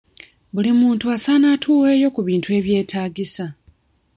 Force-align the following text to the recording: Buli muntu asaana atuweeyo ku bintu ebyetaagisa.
Buli 0.53 0.71
muntu 0.81 1.05
asaana 1.15 1.47
atuweeyo 1.55 2.07
ku 2.15 2.21
bintu 2.27 2.47
ebyetaagisa. 2.57 3.45